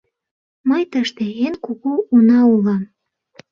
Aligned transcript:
—Мый 0.69 0.83
тыште 0.91 1.25
эн 1.45 1.53
кугу 1.65 1.93
уна 2.13 2.39
улам. 2.53 2.83